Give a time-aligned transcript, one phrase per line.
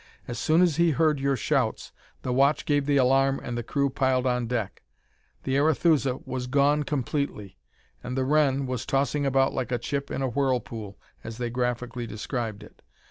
[0.27, 1.91] As soon as he heard your shouts,
[2.23, 4.81] the watch gave the alarm and the crew piled on deck.
[5.43, 7.59] The Arethusa was gone completely
[8.03, 12.07] and the Wren was tossing about like 'a chip in a whirlpool' as they graphically
[12.07, 12.81] described it.